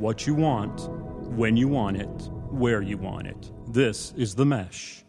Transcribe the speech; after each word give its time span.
what 0.00 0.26
you 0.26 0.34
want, 0.34 0.88
when 1.36 1.58
you 1.58 1.68
want 1.68 1.94
it, 1.94 2.08
where 2.48 2.80
you 2.80 2.96
want 2.96 3.26
it. 3.26 3.50
This 3.66 4.14
is 4.16 4.34
The 4.34 4.46
Mesh. 4.46 5.04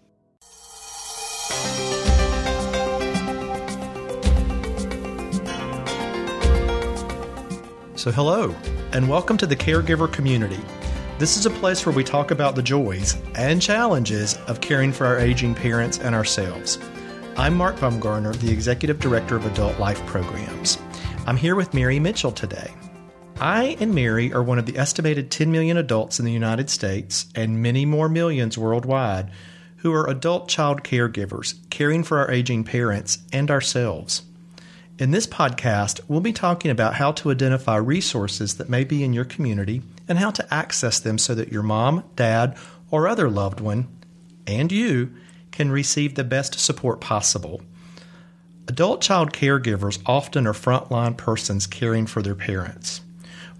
So, 7.95 8.11
hello, 8.11 8.53
and 8.91 9.07
welcome 9.07 9.37
to 9.37 9.47
the 9.47 9.55
Caregiver 9.55 10.11
Community. 10.11 10.59
This 11.19 11.37
is 11.37 11.45
a 11.45 11.51
place 11.51 11.85
where 11.85 11.95
we 11.95 12.03
talk 12.03 12.31
about 12.31 12.55
the 12.55 12.63
joys 12.63 13.15
and 13.35 13.61
challenges 13.61 14.35
of 14.47 14.59
caring 14.59 14.91
for 14.91 15.05
our 15.05 15.19
aging 15.19 15.55
parents 15.55 15.99
and 15.99 16.13
ourselves. 16.13 16.77
I'm 17.37 17.55
Mark 17.55 17.77
Bumgarner, 17.77 18.35
the 18.35 18.51
Executive 18.51 18.99
Director 18.99 19.37
of 19.37 19.45
Adult 19.45 19.79
Life 19.79 20.05
Programs. 20.05 20.77
I'm 21.25 21.37
here 21.37 21.55
with 21.55 21.73
Mary 21.73 21.97
Mitchell 21.97 22.33
today. 22.33 22.73
I 23.41 23.75
and 23.79 23.95
Mary 23.95 24.31
are 24.31 24.43
one 24.43 24.59
of 24.59 24.67
the 24.67 24.77
estimated 24.77 25.31
10 25.31 25.51
million 25.51 25.75
adults 25.75 26.19
in 26.19 26.25
the 26.25 26.31
United 26.31 26.69
States 26.69 27.25
and 27.33 27.59
many 27.59 27.87
more 27.87 28.07
millions 28.07 28.55
worldwide 28.55 29.31
who 29.77 29.91
are 29.93 30.07
adult 30.07 30.47
child 30.47 30.83
caregivers, 30.83 31.55
caring 31.71 32.03
for 32.03 32.19
our 32.19 32.29
aging 32.29 32.65
parents 32.65 33.17
and 33.33 33.49
ourselves. 33.49 34.21
In 34.99 35.09
this 35.09 35.25
podcast, 35.25 36.01
we'll 36.07 36.21
be 36.21 36.31
talking 36.31 36.69
about 36.69 36.93
how 36.93 37.13
to 37.13 37.31
identify 37.31 37.77
resources 37.77 38.57
that 38.57 38.69
may 38.69 38.83
be 38.83 39.03
in 39.03 39.11
your 39.11 39.25
community 39.25 39.81
and 40.07 40.19
how 40.19 40.29
to 40.29 40.53
access 40.53 40.99
them 40.99 41.17
so 41.17 41.33
that 41.33 41.51
your 41.51 41.63
mom, 41.63 42.03
dad, 42.15 42.55
or 42.91 43.07
other 43.07 43.27
loved 43.27 43.59
one, 43.59 43.87
and 44.45 44.71
you, 44.71 45.15
can 45.49 45.71
receive 45.71 46.13
the 46.13 46.23
best 46.23 46.59
support 46.59 47.01
possible. 47.01 47.59
Adult 48.67 49.01
child 49.01 49.33
caregivers 49.33 49.99
often 50.05 50.45
are 50.45 50.53
frontline 50.53 51.17
persons 51.17 51.65
caring 51.65 52.05
for 52.05 52.21
their 52.21 52.35
parents. 52.35 53.01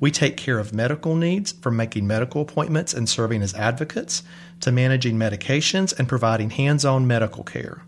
We 0.01 0.09
take 0.11 0.35
care 0.35 0.57
of 0.57 0.73
medical 0.73 1.15
needs 1.15 1.51
from 1.51 1.77
making 1.77 2.07
medical 2.07 2.41
appointments 2.41 2.93
and 2.93 3.07
serving 3.07 3.43
as 3.43 3.53
advocates 3.53 4.23
to 4.61 4.71
managing 4.71 5.15
medications 5.15 5.97
and 5.97 6.09
providing 6.09 6.49
hands 6.49 6.83
on 6.83 7.05
medical 7.05 7.43
care. 7.43 7.83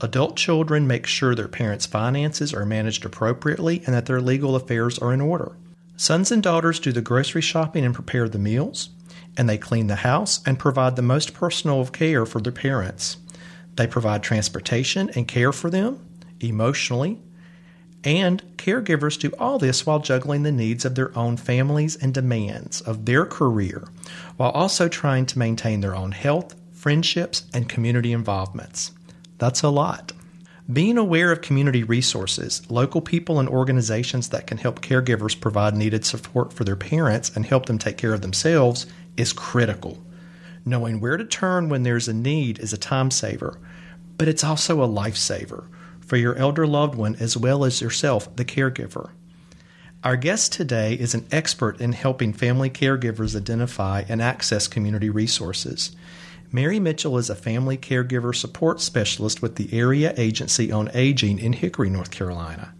Adult 0.00 0.36
children 0.36 0.86
make 0.86 1.06
sure 1.06 1.34
their 1.34 1.48
parents' 1.48 1.86
finances 1.86 2.54
are 2.54 2.64
managed 2.64 3.04
appropriately 3.04 3.82
and 3.84 3.94
that 3.94 4.06
their 4.06 4.20
legal 4.20 4.54
affairs 4.54 4.96
are 5.00 5.12
in 5.12 5.20
order. 5.20 5.56
Sons 5.96 6.30
and 6.30 6.40
daughters 6.40 6.78
do 6.78 6.92
the 6.92 7.02
grocery 7.02 7.42
shopping 7.42 7.84
and 7.84 7.94
prepare 7.94 8.28
the 8.28 8.38
meals, 8.38 8.90
and 9.36 9.48
they 9.48 9.58
clean 9.58 9.88
the 9.88 9.96
house 9.96 10.40
and 10.46 10.56
provide 10.56 10.94
the 10.94 11.02
most 11.02 11.34
personal 11.34 11.80
of 11.80 11.92
care 11.92 12.24
for 12.24 12.40
their 12.40 12.52
parents. 12.52 13.16
They 13.74 13.88
provide 13.88 14.22
transportation 14.22 15.10
and 15.16 15.26
care 15.26 15.52
for 15.52 15.68
them 15.68 15.98
emotionally, 16.38 17.18
and 18.04 18.42
caregivers 18.56 19.18
do 19.18 19.30
all 19.38 19.58
this 19.58 19.84
while 19.84 19.98
juggling 19.98 20.42
the 20.42 20.52
needs 20.52 20.84
of 20.84 20.94
their 20.94 21.16
own 21.16 21.36
families 21.36 21.96
and 21.96 22.14
demands 22.14 22.80
of 22.80 23.04
their 23.04 23.26
career, 23.26 23.88
while 24.36 24.50
also 24.50 24.88
trying 24.88 25.26
to 25.26 25.38
maintain 25.38 25.80
their 25.80 25.94
own 25.94 26.12
health, 26.12 26.54
friendships, 26.72 27.44
and 27.52 27.68
community 27.68 28.12
involvements. 28.12 28.92
That's 29.38 29.62
a 29.62 29.68
lot. 29.68 30.12
Being 30.72 30.98
aware 30.98 31.32
of 31.32 31.42
community 31.42 31.82
resources, 31.82 32.62
local 32.70 33.00
people 33.00 33.40
and 33.40 33.48
organizations 33.48 34.28
that 34.28 34.46
can 34.46 34.56
help 34.56 34.80
caregivers 34.80 35.38
provide 35.38 35.74
needed 35.74 36.04
support 36.04 36.52
for 36.52 36.64
their 36.64 36.76
parents 36.76 37.34
and 37.34 37.44
help 37.44 37.66
them 37.66 37.78
take 37.78 37.96
care 37.96 38.14
of 38.14 38.22
themselves 38.22 38.86
is 39.16 39.32
critical. 39.32 39.98
Knowing 40.64 41.00
where 41.00 41.16
to 41.16 41.24
turn 41.24 41.68
when 41.68 41.82
there's 41.82 42.08
a 42.08 42.14
need 42.14 42.60
is 42.60 42.72
a 42.72 42.78
time 42.78 43.10
saver, 43.10 43.58
but 44.16 44.28
it's 44.28 44.44
also 44.44 44.82
a 44.82 44.88
lifesaver 44.88 45.64
for 46.10 46.16
your 46.16 46.34
elder 46.34 46.66
loved 46.66 46.96
one 46.96 47.14
as 47.20 47.36
well 47.36 47.64
as 47.64 47.80
yourself, 47.80 48.34
the 48.34 48.44
caregiver. 48.44 49.10
Our 50.02 50.16
guest 50.16 50.52
today 50.52 50.94
is 50.94 51.14
an 51.14 51.24
expert 51.30 51.80
in 51.80 51.92
helping 51.92 52.32
family 52.32 52.68
caregivers 52.68 53.36
identify 53.36 54.02
and 54.08 54.20
access 54.20 54.66
community 54.66 55.08
resources. 55.08 55.94
Mary 56.50 56.80
Mitchell 56.80 57.16
is 57.16 57.30
a 57.30 57.36
family 57.36 57.78
caregiver 57.78 58.34
support 58.34 58.80
specialist 58.80 59.40
with 59.40 59.54
the 59.54 59.72
Area 59.72 60.12
Agency 60.16 60.72
on 60.72 60.90
Aging 60.94 61.38
in 61.38 61.52
Hickory, 61.52 61.90
North 61.90 62.10
Carolina. 62.10 62.74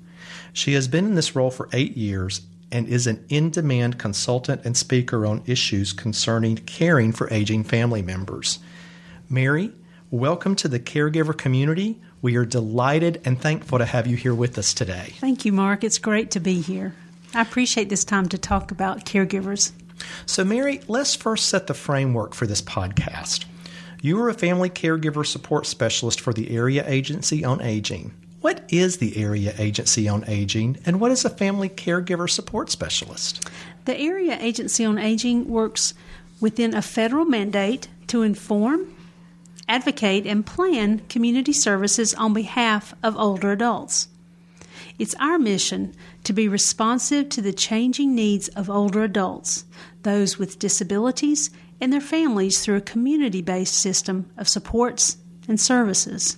She 0.52 0.72
has 0.72 0.88
been 0.88 1.04
in 1.04 1.14
this 1.14 1.36
role 1.36 1.52
for 1.52 1.68
eight 1.72 1.96
years 1.96 2.40
and 2.72 2.88
is 2.88 3.06
an 3.06 3.24
in 3.28 3.50
demand 3.50 3.96
consultant 3.96 4.62
and 4.64 4.76
speaker 4.76 5.24
on 5.24 5.44
issues 5.46 5.92
concerning 5.92 6.56
caring 6.56 7.12
for 7.12 7.32
aging 7.32 7.62
family 7.62 8.02
members. 8.02 8.58
Mary, 9.28 9.70
welcome 10.10 10.56
to 10.56 10.66
the 10.66 10.80
caregiver 10.80 11.38
community. 11.38 12.00
We 12.22 12.36
are 12.36 12.44
delighted 12.44 13.20
and 13.24 13.40
thankful 13.40 13.78
to 13.78 13.86
have 13.86 14.06
you 14.06 14.16
here 14.16 14.34
with 14.34 14.58
us 14.58 14.74
today. 14.74 15.14
Thank 15.18 15.44
you, 15.44 15.52
Mark. 15.52 15.82
It's 15.82 15.98
great 15.98 16.30
to 16.32 16.40
be 16.40 16.60
here. 16.60 16.94
I 17.34 17.42
appreciate 17.42 17.88
this 17.88 18.04
time 18.04 18.28
to 18.28 18.38
talk 18.38 18.70
about 18.70 19.06
caregivers. 19.06 19.72
So, 20.26 20.44
Mary, 20.44 20.80
let's 20.88 21.14
first 21.14 21.48
set 21.48 21.66
the 21.66 21.74
framework 21.74 22.34
for 22.34 22.46
this 22.46 22.60
podcast. 22.60 23.44
You 24.02 24.20
are 24.22 24.28
a 24.28 24.34
family 24.34 24.70
caregiver 24.70 25.26
support 25.26 25.66
specialist 25.66 26.20
for 26.20 26.32
the 26.32 26.50
Area 26.50 26.84
Agency 26.86 27.44
on 27.44 27.60
Aging. 27.60 28.12
What 28.40 28.64
is 28.70 28.96
the 28.96 29.16
Area 29.18 29.54
Agency 29.58 30.08
on 30.08 30.24
Aging 30.26 30.78
and 30.86 30.98
what 30.98 31.12
is 31.12 31.26
a 31.26 31.30
family 31.30 31.68
caregiver 31.68 32.28
support 32.28 32.70
specialist? 32.70 33.46
The 33.84 33.98
Area 33.98 34.38
Agency 34.40 34.84
on 34.84 34.98
Aging 34.98 35.48
works 35.48 35.92
within 36.40 36.74
a 36.74 36.80
federal 36.80 37.26
mandate 37.26 37.88
to 38.06 38.22
inform, 38.22 38.94
advocate, 39.70 40.26
and 40.26 40.44
plan 40.44 40.98
community 41.08 41.52
services 41.52 42.12
on 42.14 42.34
behalf 42.34 42.92
of 43.04 43.16
older 43.16 43.52
adults. 43.52 44.08
It's 44.98 45.14
our 45.20 45.38
mission 45.38 45.94
to 46.24 46.32
be 46.32 46.48
responsive 46.48 47.28
to 47.30 47.40
the 47.40 47.52
changing 47.52 48.14
needs 48.14 48.48
of 48.48 48.68
older 48.68 49.04
adults, 49.04 49.64
those 50.02 50.38
with 50.38 50.58
disabilities, 50.58 51.50
and 51.80 51.92
their 51.92 52.00
families 52.00 52.62
through 52.62 52.76
a 52.76 52.82
community 52.82 53.40
based 53.40 53.74
system 53.74 54.28
of 54.36 54.48
supports 54.48 55.16
and 55.48 55.58
services. 55.58 56.36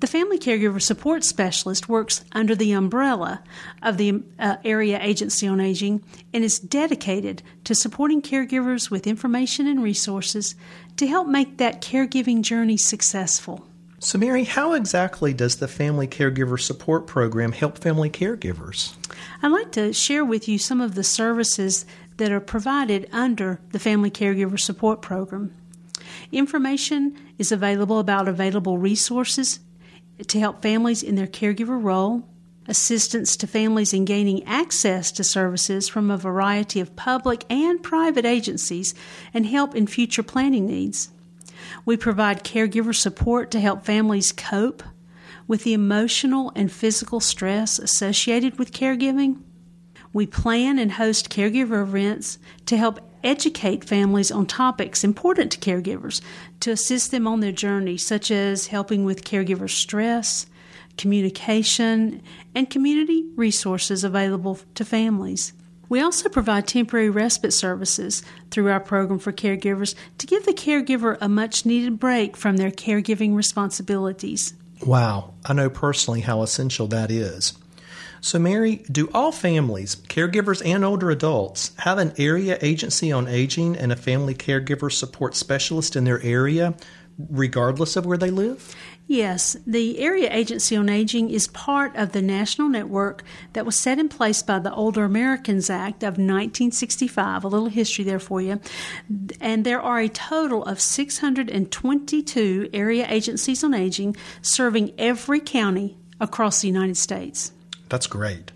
The 0.00 0.06
Family 0.06 0.38
Caregiver 0.38 0.80
Support 0.80 1.24
Specialist 1.24 1.86
works 1.86 2.24
under 2.32 2.54
the 2.54 2.72
umbrella 2.72 3.42
of 3.82 3.98
the 3.98 4.22
uh, 4.38 4.56
Area 4.64 4.98
Agency 4.98 5.46
on 5.46 5.60
Aging 5.60 6.02
and 6.32 6.42
is 6.42 6.58
dedicated 6.58 7.42
to 7.64 7.74
supporting 7.74 8.22
caregivers 8.22 8.90
with 8.90 9.06
information 9.06 9.66
and 9.66 9.82
resources 9.82 10.54
to 10.96 11.06
help 11.06 11.28
make 11.28 11.58
that 11.58 11.82
caregiving 11.82 12.40
journey 12.40 12.78
successful. 12.78 13.66
So, 13.98 14.16
Mary, 14.16 14.44
how 14.44 14.72
exactly 14.72 15.34
does 15.34 15.56
the 15.56 15.68
Family 15.68 16.08
Caregiver 16.08 16.58
Support 16.58 17.06
Program 17.06 17.52
help 17.52 17.76
family 17.76 18.08
caregivers? 18.08 18.94
I'd 19.42 19.48
like 19.48 19.70
to 19.72 19.92
share 19.92 20.24
with 20.24 20.48
you 20.48 20.56
some 20.56 20.80
of 20.80 20.94
the 20.94 21.04
services 21.04 21.84
that 22.16 22.32
are 22.32 22.40
provided 22.40 23.06
under 23.12 23.60
the 23.72 23.78
Family 23.78 24.10
Caregiver 24.10 24.58
Support 24.58 25.02
Program. 25.02 25.54
Information 26.32 27.18
is 27.36 27.52
available 27.52 27.98
about 27.98 28.28
available 28.28 28.78
resources 28.78 29.60
to 30.28 30.40
help 30.40 30.62
families 30.62 31.02
in 31.02 31.14
their 31.14 31.26
caregiver 31.26 31.82
role, 31.82 32.28
assistance 32.66 33.36
to 33.36 33.46
families 33.46 33.92
in 33.92 34.04
gaining 34.04 34.44
access 34.44 35.10
to 35.12 35.24
services 35.24 35.88
from 35.88 36.10
a 36.10 36.16
variety 36.16 36.80
of 36.80 36.96
public 36.96 37.44
and 37.50 37.82
private 37.82 38.24
agencies, 38.24 38.94
and 39.34 39.46
help 39.46 39.74
in 39.74 39.86
future 39.86 40.22
planning 40.22 40.66
needs. 40.66 41.10
We 41.84 41.96
provide 41.96 42.44
caregiver 42.44 42.94
support 42.94 43.50
to 43.52 43.60
help 43.60 43.84
families 43.84 44.32
cope 44.32 44.82
with 45.46 45.64
the 45.64 45.72
emotional 45.72 46.52
and 46.54 46.70
physical 46.70 47.20
stress 47.20 47.78
associated 47.78 48.58
with 48.58 48.72
caregiving 48.72 49.42
we 50.12 50.26
plan 50.26 50.78
and 50.78 50.92
host 50.92 51.30
caregiver 51.30 51.82
events 51.82 52.38
to 52.66 52.76
help 52.76 53.00
educate 53.22 53.84
families 53.84 54.30
on 54.30 54.46
topics 54.46 55.04
important 55.04 55.52
to 55.52 55.58
caregivers 55.58 56.20
to 56.60 56.70
assist 56.70 57.10
them 57.10 57.26
on 57.26 57.40
their 57.40 57.52
journey, 57.52 57.96
such 57.96 58.30
as 58.30 58.68
helping 58.68 59.04
with 59.04 59.24
caregiver 59.24 59.68
stress, 59.68 60.46
communication, 60.96 62.22
and 62.54 62.70
community 62.70 63.26
resources 63.36 64.04
available 64.04 64.58
to 64.74 64.84
families. 64.84 65.52
We 65.88 66.00
also 66.00 66.28
provide 66.28 66.68
temporary 66.68 67.10
respite 67.10 67.52
services 67.52 68.22
through 68.50 68.70
our 68.70 68.78
program 68.78 69.18
for 69.18 69.32
caregivers 69.32 69.96
to 70.18 70.26
give 70.26 70.46
the 70.46 70.52
caregiver 70.52 71.18
a 71.20 71.28
much 71.28 71.66
needed 71.66 71.98
break 71.98 72.36
from 72.36 72.58
their 72.58 72.70
caregiving 72.70 73.34
responsibilities. 73.34 74.54
Wow, 74.86 75.34
I 75.44 75.52
know 75.52 75.68
personally 75.68 76.20
how 76.20 76.42
essential 76.42 76.86
that 76.88 77.10
is. 77.10 77.54
So, 78.20 78.38
Mary, 78.38 78.84
do 78.90 79.08
all 79.14 79.32
families, 79.32 79.96
caregivers 79.96 80.62
and 80.64 80.84
older 80.84 81.10
adults, 81.10 81.72
have 81.78 81.98
an 81.98 82.12
area 82.18 82.58
agency 82.60 83.10
on 83.12 83.28
aging 83.28 83.76
and 83.76 83.92
a 83.92 83.96
family 83.96 84.34
caregiver 84.34 84.92
support 84.92 85.34
specialist 85.34 85.96
in 85.96 86.04
their 86.04 86.22
area, 86.22 86.74
regardless 87.18 87.96
of 87.96 88.06
where 88.06 88.18
they 88.18 88.30
live? 88.30 88.74
Yes, 89.10 89.56
the 89.66 89.98
Area 89.98 90.32
Agency 90.32 90.76
on 90.76 90.88
Aging 90.88 91.30
is 91.30 91.48
part 91.48 91.96
of 91.96 92.12
the 92.12 92.22
national 92.22 92.68
network 92.68 93.24
that 93.54 93.66
was 93.66 93.76
set 93.76 93.98
in 93.98 94.08
place 94.08 94.40
by 94.40 94.60
the 94.60 94.72
Older 94.72 95.02
Americans 95.02 95.68
Act 95.68 96.04
of 96.04 96.10
1965. 96.10 97.42
A 97.42 97.48
little 97.48 97.66
history 97.66 98.04
there 98.04 98.20
for 98.20 98.40
you. 98.40 98.60
And 99.40 99.64
there 99.64 99.80
are 99.80 99.98
a 99.98 100.08
total 100.08 100.62
of 100.62 100.80
622 100.80 102.70
area 102.72 103.04
agencies 103.08 103.64
on 103.64 103.74
aging 103.74 104.14
serving 104.42 104.94
every 104.96 105.40
county 105.40 105.98
across 106.20 106.60
the 106.60 106.68
United 106.68 106.96
States. 106.96 107.50
That's 107.90 108.06
great. 108.06 108.52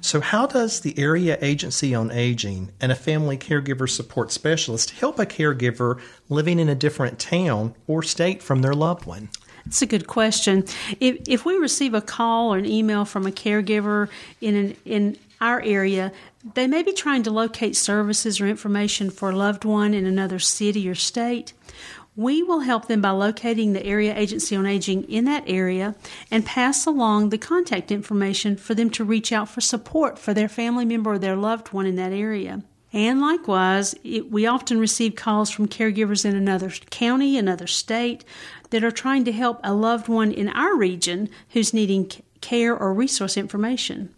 So, 0.00 0.20
how 0.20 0.46
does 0.46 0.80
the 0.80 0.96
Area 0.96 1.36
Agency 1.42 1.94
on 1.94 2.12
Aging 2.12 2.70
and 2.80 2.92
a 2.92 2.94
family 2.94 3.36
caregiver 3.36 3.90
support 3.90 4.30
specialist 4.30 4.92
help 4.92 5.18
a 5.18 5.26
caregiver 5.26 6.00
living 6.28 6.60
in 6.60 6.68
a 6.68 6.74
different 6.74 7.18
town 7.18 7.74
or 7.86 8.02
state 8.02 8.40
from 8.42 8.62
their 8.62 8.74
loved 8.74 9.06
one? 9.06 9.28
That's 9.64 9.82
a 9.82 9.86
good 9.86 10.06
question. 10.06 10.64
If, 11.00 11.28
if 11.28 11.44
we 11.44 11.56
receive 11.56 11.94
a 11.94 12.00
call 12.00 12.54
or 12.54 12.58
an 12.58 12.64
email 12.64 13.04
from 13.04 13.26
a 13.26 13.32
caregiver 13.32 14.08
in 14.40 14.54
an, 14.54 14.76
in 14.84 15.18
our 15.40 15.60
area, 15.60 16.12
they 16.54 16.66
may 16.66 16.82
be 16.82 16.92
trying 16.92 17.24
to 17.24 17.30
locate 17.30 17.76
services 17.76 18.40
or 18.40 18.46
information 18.46 19.10
for 19.10 19.30
a 19.30 19.36
loved 19.36 19.64
one 19.64 19.94
in 19.94 20.06
another 20.06 20.38
city 20.38 20.88
or 20.88 20.94
state. 20.94 21.52
We 22.18 22.42
will 22.42 22.60
help 22.60 22.88
them 22.88 23.00
by 23.00 23.10
locating 23.10 23.74
the 23.74 23.86
Area 23.86 24.12
Agency 24.12 24.56
on 24.56 24.66
Aging 24.66 25.04
in 25.04 25.24
that 25.26 25.44
area 25.46 25.94
and 26.32 26.44
pass 26.44 26.84
along 26.84 27.28
the 27.28 27.38
contact 27.38 27.92
information 27.92 28.56
for 28.56 28.74
them 28.74 28.90
to 28.90 29.04
reach 29.04 29.30
out 29.30 29.48
for 29.48 29.60
support 29.60 30.18
for 30.18 30.34
their 30.34 30.48
family 30.48 30.84
member 30.84 31.12
or 31.12 31.18
their 31.20 31.36
loved 31.36 31.72
one 31.72 31.86
in 31.86 31.94
that 31.94 32.10
area. 32.10 32.64
And 32.92 33.20
likewise, 33.20 33.94
it, 34.02 34.32
we 34.32 34.48
often 34.48 34.80
receive 34.80 35.14
calls 35.14 35.48
from 35.48 35.68
caregivers 35.68 36.24
in 36.24 36.34
another 36.34 36.70
county, 36.90 37.38
another 37.38 37.68
state, 37.68 38.24
that 38.70 38.82
are 38.82 38.90
trying 38.90 39.24
to 39.26 39.30
help 39.30 39.60
a 39.62 39.72
loved 39.72 40.08
one 40.08 40.32
in 40.32 40.48
our 40.48 40.74
region 40.74 41.28
who's 41.50 41.72
needing 41.72 42.10
care 42.40 42.76
or 42.76 42.92
resource 42.92 43.36
information. 43.36 44.12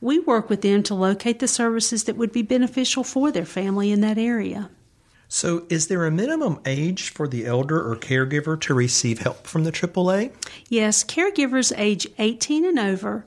We 0.00 0.20
work 0.20 0.48
with 0.48 0.62
them 0.62 0.84
to 0.84 0.94
locate 0.94 1.40
the 1.40 1.48
services 1.48 2.04
that 2.04 2.16
would 2.16 2.30
be 2.30 2.42
beneficial 2.42 3.02
for 3.02 3.32
their 3.32 3.44
family 3.44 3.90
in 3.90 4.00
that 4.02 4.16
area. 4.16 4.70
So, 5.34 5.64
is 5.70 5.86
there 5.86 6.04
a 6.04 6.10
minimum 6.10 6.60
age 6.66 7.08
for 7.08 7.26
the 7.26 7.46
elder 7.46 7.80
or 7.80 7.96
caregiver 7.96 8.60
to 8.60 8.74
receive 8.74 9.20
help 9.20 9.46
from 9.46 9.64
the 9.64 9.72
AAA? 9.72 10.30
Yes, 10.68 11.02
caregivers 11.02 11.72
age 11.78 12.06
18 12.18 12.66
and 12.66 12.78
over 12.78 13.24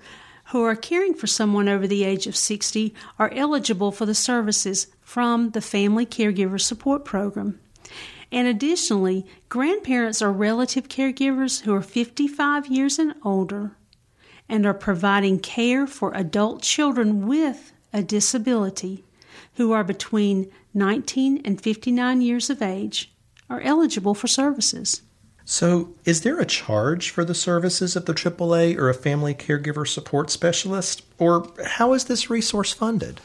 who 0.52 0.62
are 0.62 0.76
caring 0.76 1.16
for 1.16 1.26
someone 1.26 1.68
over 1.68 1.88
the 1.88 2.04
age 2.04 2.28
of 2.28 2.36
60 2.36 2.94
are 3.18 3.34
eligible 3.34 3.92
for 3.92 4.06
the 4.06 4.14
services 4.14 4.86
from 5.02 5.50
the 5.50 5.62
Family 5.62 6.06
Caregiver 6.06 6.62
Support 6.62 7.06
Program. 7.06 7.60
And 8.32 8.48
additionally, 8.48 9.26
grandparents 9.50 10.22
or 10.22 10.32
relative 10.32 10.88
caregivers 10.88 11.62
who 11.62 11.74
are 11.74 11.82
55 11.82 12.68
years 12.68 13.00
and 13.00 13.16
older 13.24 13.72
and 14.48 14.68
are 14.68 14.76
providing 14.76 15.40
care 15.40 15.88
for 15.88 16.14
adult 16.14 16.62
children 16.62 17.26
with 17.26 17.74
a 17.92 18.04
disability 18.04 19.05
who 19.56 19.72
are 19.72 19.84
between 19.84 20.52
19 20.74 21.42
and 21.46 21.62
59 21.62 22.22
years 22.22 22.50
of 22.50 22.62
age 22.62 23.14
are 23.50 23.62
eligible 23.62 24.14
for 24.14 24.28
services. 24.28 25.02
So, 25.48 25.94
is 26.06 26.22
there 26.22 26.40
a 26.40 26.46
charge 26.46 27.12
for 27.12 27.24
the 27.24 27.36
services 27.36 27.96
of 27.96 28.06
the 28.06 28.16
AAA 28.16 28.78
or 28.78 28.90
a 28.90 28.96
family 28.96 29.36
caregiver 29.36 29.88
support 29.88 30.32
specialist? 30.32 31.04
Or 31.20 31.54
how 31.64 31.94
is 31.94 32.06
this 32.06 32.32
resource 32.32 32.74
funded? 32.74 33.22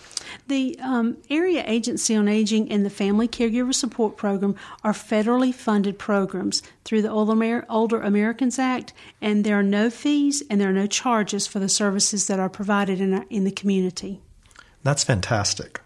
The 0.46 0.78
um, 0.82 1.16
Area 1.30 1.64
Agency 1.66 2.14
on 2.14 2.28
Aging 2.28 2.70
and 2.70 2.84
the 2.84 2.90
Family 2.90 3.26
Caregiver 3.26 3.74
Support 3.74 4.18
Program 4.18 4.54
are 4.84 4.92
federally 4.92 5.54
funded 5.54 5.98
programs 5.98 6.62
through 6.84 7.00
the 7.00 7.10
Older 7.10 8.02
Americans 8.02 8.58
Act, 8.58 8.92
and 9.22 9.42
there 9.42 9.58
are 9.58 9.62
no 9.62 9.88
fees 9.88 10.42
and 10.50 10.60
there 10.60 10.68
are 10.68 10.74
no 10.74 10.86
charges 10.86 11.46
for 11.46 11.58
the 11.58 11.70
services 11.70 12.26
that 12.26 12.38
are 12.38 12.50
provided 12.50 13.00
in, 13.00 13.14
our, 13.14 13.24
in 13.30 13.44
the 13.44 13.50
community. 13.50 14.20
That's 14.82 15.04
fantastic. 15.04 15.80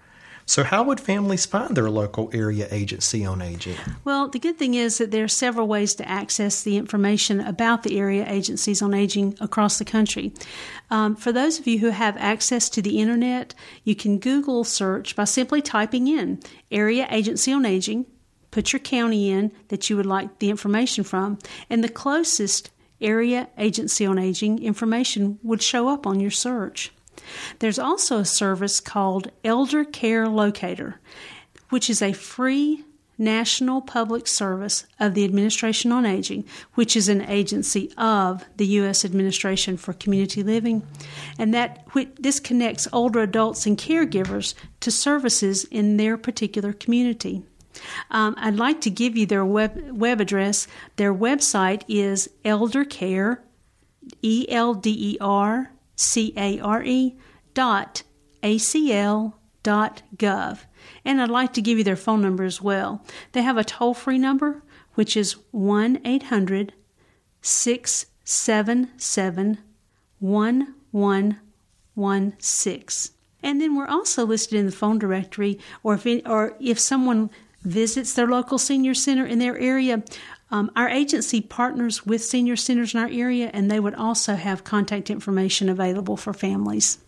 So, 0.47 0.63
how 0.63 0.83
would 0.85 1.01
families 1.01 1.47
find 1.47 1.75
their 1.75 1.89
local 1.89 2.31
area 2.35 2.69
agency 2.71 3.25
on 3.25 3.41
aging? 3.41 3.77
Well, 4.05 4.29
the 4.29 4.39
good 4.39 4.59
thing 4.59 4.75
is 4.75 4.99
that 4.99 5.11
there 5.11 5.25
are 5.25 5.29
several 5.29 5.67
ways 5.67 5.95
to 5.95 6.09
access 6.09 6.63
the 6.63 6.77
information 6.77 7.41
about 7.41 7.83
the 7.83 7.99
area 7.99 8.27
agencies 8.29 8.83
on 8.83 8.93
aging 8.93 9.39
across 9.41 9.79
the 9.79 9.87
country. 9.87 10.35
Um, 10.91 11.17
for 11.17 11.33
those 11.33 11.59
of 11.59 11.67
you 11.67 11.79
who 11.79 11.91
have 11.91 12.17
access 12.19 12.69
to 12.71 12.83
the 12.83 13.01
internet, 13.01 13.55
you 13.85 13.95
can 13.95 14.19
Google 14.19 14.65
search 14.65 15.17
by 15.17 15.25
simply 15.25 15.63
typing 15.63 16.09
in 16.09 16.41
Area 16.71 17.07
Agency 17.11 17.51
on 17.53 17.65
Aging, 17.65 18.05
put 18.51 18.73
your 18.73 18.81
county 18.81 19.31
in 19.31 19.51
that 19.69 19.89
you 19.89 19.97
would 19.97 20.07
like 20.07 20.41
the 20.41 20.51
information 20.51 21.05
from, 21.05 21.39
and 21.71 21.83
the 21.83 21.89
closest 21.89 22.71
Area 23.01 23.49
Agency 23.57 24.05
on 24.05 24.19
Aging 24.19 24.63
information 24.63 25.39
would 25.43 25.63
show 25.63 25.89
up 25.89 26.07
on 26.07 26.21
your 26.21 26.31
search. 26.31 26.93
There's 27.59 27.79
also 27.79 28.19
a 28.19 28.25
service 28.25 28.81
called 28.81 29.31
Elder 29.45 29.85
Care 29.85 30.29
Locator, 30.29 31.01
which 31.71 31.89
is 31.89 32.03
a 32.03 32.13
free 32.13 32.85
national 33.19 33.81
public 33.81 34.27
service 34.27 34.87
of 34.99 35.15
the 35.15 35.25
Administration 35.25 35.93
on 35.93 36.05
Aging, 36.05 36.45
which 36.75 36.97
is 36.97 37.09
an 37.09 37.23
agency 37.23 37.93
of 37.97 38.45
the 38.57 38.67
U.S. 38.67 39.05
Administration 39.05 39.77
for 39.77 39.93
Community 39.93 40.43
Living, 40.43 40.87
and 41.39 41.55
that 41.55 41.87
this 42.19 42.41
connects 42.41 42.89
older 42.93 43.21
adults 43.21 43.67
and 43.67 43.79
caregivers 43.79 44.55
to 44.81 44.91
services 44.91 45.65
in 45.65 45.97
their 45.97 46.17
particular 46.17 46.73
community. 46.73 47.43
Um, 48.11 48.35
I'd 48.39 48.57
like 48.57 48.81
to 48.83 48.91
give 48.91 49.17
you 49.17 49.27
their 49.27 49.45
web, 49.45 49.91
web 49.91 50.21
address. 50.21 50.67
Their 50.97 51.15
website 51.15 51.83
is 51.89 52.29
eldercare, 52.45 53.39
E 54.23 54.47
L 54.49 54.75
D 54.75 55.15
E 55.15 55.19
R 55.21 55.71
C 55.97 56.33
A 56.37 56.61
R 56.61 56.83
E 56.83 57.17
dot 57.55 58.03
acl 58.43 59.33
dot 59.63 60.03
gov. 60.17 60.61
And 61.05 61.21
I'd 61.21 61.31
like 61.31 61.53
to 61.55 61.63
give 61.63 61.79
you 61.79 61.85
their 61.85 61.97
phone 61.97 62.21
number 62.21 62.45
as 62.45 62.61
well. 62.61 63.03
They 63.33 63.43
have 63.43 63.57
a 63.57 63.65
toll 63.65 63.95
free 63.95 64.19
number, 64.19 64.63
which 64.95 65.17
is 65.17 65.37
1 65.51 66.01
800 66.05 66.75
677 67.41 69.59
1116. 70.21 73.15
And 73.43 73.61
then 73.61 73.75
we're 73.77 73.87
also 73.87 74.25
listed 74.25 74.59
in 74.59 74.65
the 74.67 74.73
phone 74.73 74.99
directory, 74.99 75.59
or 75.83 75.95
if, 75.95 76.07
or 76.25 76.57
if 76.59 76.79
someone 76.79 77.29
visits 77.63 78.15
their 78.15 78.27
local 78.27 78.57
senior 78.59 78.95
center 78.95 79.27
in 79.27 79.39
their 79.39 79.59
area, 79.59 80.03
um, 80.51 80.71
our 80.77 80.89
agency 80.89 81.41
partners 81.41 82.07
with 82.07 82.23
senior 82.23 82.57
centers 82.57 82.95
in 82.95 83.01
our 83.01 83.09
area, 83.09 83.51
and 83.53 83.71
they 83.71 83.81
would 83.81 83.95
also 83.95 84.37
have 84.37 84.65
contact 84.65 85.11
information 85.11 85.69
available 85.69 86.17
for 86.17 86.33
families. 86.33 86.99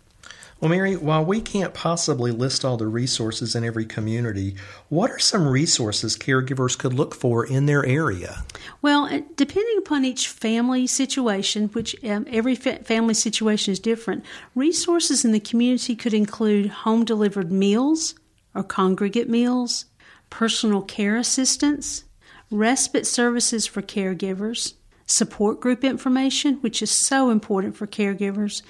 Well, 0.59 0.71
Mary, 0.71 0.97
while 0.97 1.23
we 1.23 1.43
can't 1.43 1.75
possibly 1.75 2.31
list 2.31 2.65
all 2.65 2.79
the 2.79 2.87
resources 2.87 3.55
in 3.55 3.63
every 3.63 3.85
community, 3.85 4.57
what 4.89 5.11
are 5.11 5.19
some 5.19 5.47
resources 5.47 6.17
caregivers 6.17 6.79
could 6.79 6.95
look 6.95 7.15
for 7.15 7.45
in 7.45 7.67
their 7.67 7.85
area? 7.85 8.43
Well, 8.81 9.07
depending 9.37 9.77
upon 9.77 10.07
each 10.07 10.29
family 10.29 10.87
situation, 10.87 11.69
which 11.69 11.95
um, 12.03 12.27
every 12.31 12.55
fa- 12.55 12.83
family 12.85 13.13
situation 13.13 13.73
is 13.73 13.79
different, 13.79 14.25
resources 14.55 15.27
in 15.27 15.33
the 15.33 15.41
community 15.41 15.95
could 15.95 16.15
include 16.15 16.69
home 16.69 17.05
delivered 17.05 17.53
meals 17.53 18.15
or 18.55 18.63
congregate 18.63 19.29
meals, 19.29 19.85
personal 20.31 20.81
care 20.81 21.17
assistance, 21.17 22.05
respite 22.51 23.07
services 23.07 23.67
for 23.67 23.83
caregivers, 23.83 24.75
support 25.07 25.61
group 25.61 25.85
information, 25.85 26.57
which 26.57 26.83
is 26.83 27.07
so 27.07 27.31
important 27.31 27.77
for 27.77 27.87
caregivers, 27.87 28.63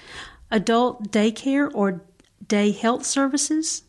adult 0.51 1.11
daycare 1.11 1.71
or 1.75 2.03
day 2.47 2.71
health 2.71 3.05
services, 3.05 3.83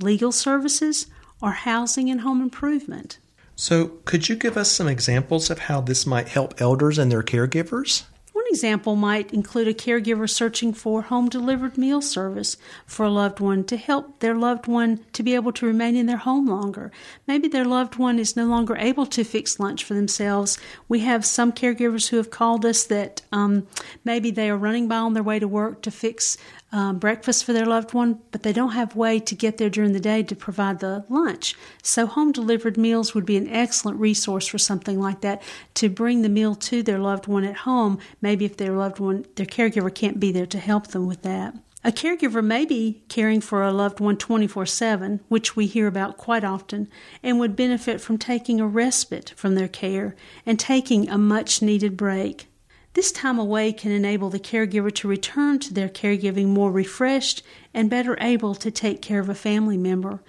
legal 0.00 0.32
services, 0.32 1.06
or 1.40 1.52
housing 1.52 2.10
and 2.10 2.22
home 2.22 2.40
improvement. 2.40 3.18
So, 3.58 3.88
could 4.04 4.28
you 4.28 4.36
give 4.36 4.56
us 4.56 4.70
some 4.70 4.86
examples 4.86 5.48
of 5.48 5.60
how 5.60 5.80
this 5.80 6.06
might 6.06 6.28
help 6.28 6.60
elders 6.60 6.98
and 6.98 7.10
their 7.10 7.22
caregivers? 7.22 8.04
One 8.46 8.52
example 8.52 8.94
might 8.94 9.34
include 9.34 9.66
a 9.66 9.74
caregiver 9.74 10.30
searching 10.30 10.72
for 10.72 11.02
home 11.02 11.28
delivered 11.28 11.76
meal 11.76 12.00
service 12.00 12.56
for 12.86 13.04
a 13.04 13.10
loved 13.10 13.40
one 13.40 13.64
to 13.64 13.76
help 13.76 14.20
their 14.20 14.36
loved 14.36 14.68
one 14.68 15.04
to 15.14 15.24
be 15.24 15.34
able 15.34 15.50
to 15.54 15.66
remain 15.66 15.96
in 15.96 16.06
their 16.06 16.16
home 16.16 16.46
longer. 16.46 16.92
Maybe 17.26 17.48
their 17.48 17.64
loved 17.64 17.96
one 17.96 18.20
is 18.20 18.36
no 18.36 18.44
longer 18.44 18.76
able 18.76 19.04
to 19.06 19.24
fix 19.24 19.58
lunch 19.58 19.82
for 19.82 19.94
themselves. 19.94 20.58
We 20.86 21.00
have 21.00 21.26
some 21.26 21.50
caregivers 21.50 22.10
who 22.10 22.18
have 22.18 22.30
called 22.30 22.64
us 22.64 22.84
that 22.84 23.22
um, 23.32 23.66
maybe 24.04 24.30
they 24.30 24.48
are 24.48 24.56
running 24.56 24.86
by 24.86 24.98
on 24.98 25.14
their 25.14 25.24
way 25.24 25.40
to 25.40 25.48
work 25.48 25.82
to 25.82 25.90
fix 25.90 26.38
um, 26.76 26.98
breakfast 26.98 27.44
for 27.44 27.54
their 27.54 27.64
loved 27.64 27.94
one, 27.94 28.20
but 28.32 28.42
they 28.42 28.52
don't 28.52 28.72
have 28.72 28.94
way 28.94 29.18
to 29.18 29.34
get 29.34 29.56
there 29.56 29.70
during 29.70 29.94
the 29.94 30.00
day 30.00 30.22
to 30.22 30.36
provide 30.36 30.80
the 30.80 31.06
lunch. 31.08 31.54
So 31.82 32.06
home 32.06 32.32
delivered 32.32 32.76
meals 32.76 33.14
would 33.14 33.24
be 33.24 33.38
an 33.38 33.48
excellent 33.48 33.98
resource 33.98 34.46
for 34.46 34.58
something 34.58 35.00
like 35.00 35.22
that 35.22 35.42
to 35.74 35.88
bring 35.88 36.20
the 36.20 36.28
meal 36.28 36.54
to 36.56 36.82
their 36.82 36.98
loved 36.98 37.28
one 37.28 37.44
at 37.44 37.58
home. 37.58 37.98
Maybe 38.20 38.35
if 38.44 38.56
their 38.56 38.76
loved 38.76 38.98
one, 38.98 39.24
their 39.36 39.46
caregiver 39.46 39.94
can't 39.94 40.20
be 40.20 40.32
there 40.32 40.46
to 40.46 40.58
help 40.58 40.88
them 40.88 41.06
with 41.06 41.22
that. 41.22 41.54
A 41.84 41.92
caregiver 41.92 42.44
may 42.44 42.64
be 42.64 43.02
caring 43.08 43.40
for 43.40 43.62
a 43.62 43.72
loved 43.72 44.00
one 44.00 44.16
24 44.16 44.66
7, 44.66 45.20
which 45.28 45.54
we 45.54 45.66
hear 45.66 45.86
about 45.86 46.16
quite 46.16 46.42
often, 46.42 46.88
and 47.22 47.38
would 47.38 47.54
benefit 47.54 48.00
from 48.00 48.18
taking 48.18 48.60
a 48.60 48.66
respite 48.66 49.32
from 49.36 49.54
their 49.54 49.68
care 49.68 50.16
and 50.44 50.58
taking 50.58 51.08
a 51.08 51.16
much 51.16 51.62
needed 51.62 51.96
break. 51.96 52.48
This 52.94 53.12
time 53.12 53.38
away 53.38 53.72
can 53.72 53.92
enable 53.92 54.30
the 54.30 54.40
caregiver 54.40 54.92
to 54.94 55.06
return 55.06 55.58
to 55.60 55.74
their 55.74 55.88
caregiving 55.88 56.46
more 56.46 56.72
refreshed 56.72 57.42
and 57.72 57.90
better 57.90 58.16
able 58.20 58.54
to 58.56 58.70
take 58.70 59.00
care 59.00 59.20
of 59.20 59.28
a 59.28 59.34
family 59.34 59.76
member. 59.76 60.22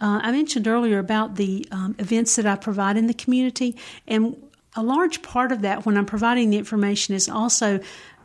Uh, 0.00 0.20
I 0.22 0.32
mentioned 0.32 0.66
earlier 0.66 0.98
about 0.98 1.36
the 1.36 1.68
um, 1.70 1.94
events 1.98 2.36
that 2.36 2.46
I 2.46 2.56
provide 2.56 2.96
in 2.96 3.06
the 3.06 3.14
community, 3.14 3.76
and 4.08 4.45
a 4.76 4.82
large 4.82 5.22
part 5.22 5.52
of 5.52 5.62
that, 5.62 5.86
when 5.86 5.96
I'm 5.96 6.06
providing 6.06 6.50
the 6.50 6.58
information, 6.58 7.14
is 7.14 7.28
also 7.28 7.80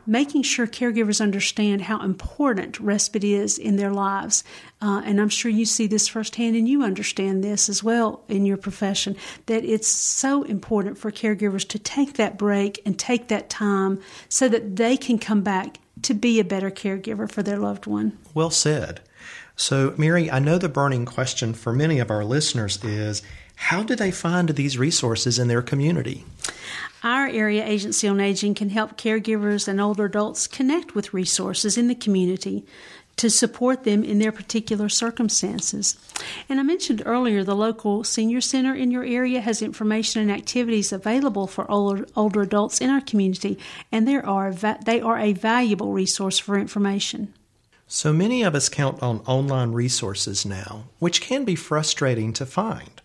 making 0.06 0.42
sure 0.42 0.66
caregivers 0.66 1.20
understand 1.20 1.82
how 1.82 2.02
important 2.02 2.78
respite 2.80 3.24
is 3.24 3.56
in 3.56 3.76
their 3.76 3.92
lives. 3.92 4.42
Uh, 4.80 5.00
and 5.04 5.20
I'm 5.20 5.28
sure 5.28 5.50
you 5.50 5.64
see 5.64 5.86
this 5.86 6.08
firsthand 6.08 6.56
and 6.56 6.68
you 6.68 6.82
understand 6.82 7.42
this 7.42 7.68
as 7.68 7.82
well 7.82 8.22
in 8.28 8.44
your 8.44 8.56
profession 8.56 9.16
that 9.46 9.64
it's 9.64 9.88
so 9.88 10.42
important 10.42 10.98
for 10.98 11.10
caregivers 11.10 11.66
to 11.68 11.78
take 11.78 12.14
that 12.14 12.36
break 12.36 12.82
and 12.84 12.98
take 12.98 13.28
that 13.28 13.48
time 13.48 14.00
so 14.28 14.48
that 14.48 14.76
they 14.76 14.96
can 14.96 15.18
come 15.18 15.42
back 15.42 15.78
to 16.02 16.14
be 16.14 16.40
a 16.40 16.44
better 16.44 16.70
caregiver 16.70 17.30
for 17.30 17.42
their 17.42 17.58
loved 17.58 17.86
one. 17.86 18.18
Well 18.34 18.50
said. 18.50 19.00
So, 19.54 19.94
Mary, 19.96 20.30
I 20.30 20.40
know 20.40 20.58
the 20.58 20.68
burning 20.68 21.04
question 21.04 21.54
for 21.54 21.72
many 21.72 22.00
of 22.00 22.10
our 22.10 22.24
listeners 22.24 22.82
is 22.82 23.22
how 23.54 23.82
do 23.84 23.94
they 23.94 24.10
find 24.10 24.48
these 24.48 24.78
resources 24.78 25.38
in 25.38 25.46
their 25.46 25.62
community? 25.62 26.24
Our 27.02 27.26
area 27.28 27.64
agency 27.66 28.06
on 28.08 28.20
aging 28.20 28.54
can 28.54 28.70
help 28.70 28.96
caregivers 28.96 29.68
and 29.68 29.80
older 29.80 30.04
adults 30.04 30.46
connect 30.46 30.94
with 30.94 31.14
resources 31.14 31.76
in 31.76 31.88
the 31.88 31.94
community 31.94 32.64
to 33.16 33.28
support 33.28 33.84
them 33.84 34.02
in 34.02 34.18
their 34.18 34.32
particular 34.32 34.88
circumstances. 34.88 35.96
And 36.48 36.58
I 36.58 36.62
mentioned 36.62 37.02
earlier 37.04 37.44
the 37.44 37.54
local 37.54 38.04
senior 38.04 38.40
center 38.40 38.74
in 38.74 38.90
your 38.90 39.04
area 39.04 39.40
has 39.40 39.62
information 39.62 40.22
and 40.22 40.30
activities 40.30 40.92
available 40.92 41.46
for 41.46 41.70
older, 41.70 42.06
older 42.16 42.42
adults 42.42 42.80
in 42.80 42.90
our 42.90 43.00
community, 43.00 43.58
and 43.90 44.08
there 44.08 44.24
are 44.26 44.52
they 44.52 45.00
are 45.00 45.18
a 45.18 45.34
valuable 45.34 45.92
resource 45.92 46.38
for 46.38 46.58
information. 46.58 47.34
So 47.86 48.12
many 48.12 48.42
of 48.42 48.54
us 48.54 48.70
count 48.70 49.02
on 49.02 49.20
online 49.26 49.72
resources 49.72 50.46
now, 50.46 50.84
which 50.98 51.20
can 51.20 51.44
be 51.44 51.54
frustrating 51.54 52.32
to 52.32 52.46
find. 52.46 53.01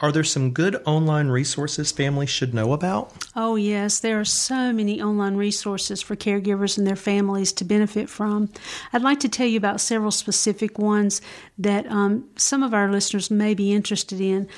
Are 0.00 0.10
there 0.10 0.24
some 0.24 0.52
good 0.52 0.80
online 0.86 1.28
resources 1.28 1.92
families 1.92 2.30
should 2.30 2.54
know 2.54 2.72
about? 2.72 3.12
Oh, 3.36 3.56
yes. 3.56 4.00
There 4.00 4.18
are 4.18 4.24
so 4.24 4.72
many 4.72 5.00
online 5.02 5.36
resources 5.36 6.00
for 6.00 6.16
caregivers 6.16 6.78
and 6.78 6.86
their 6.86 6.96
families 6.96 7.52
to 7.54 7.64
benefit 7.64 8.08
from. 8.08 8.48
I'd 8.94 9.02
like 9.02 9.20
to 9.20 9.28
tell 9.28 9.46
you 9.46 9.58
about 9.58 9.80
several 9.80 10.10
specific 10.10 10.78
ones 10.78 11.20
that 11.58 11.86
um, 11.90 12.28
some 12.36 12.62
of 12.62 12.72
our 12.72 12.90
listeners 12.90 13.30
may 13.30 13.52
be 13.52 13.72
interested 13.72 14.22
in. 14.22 14.48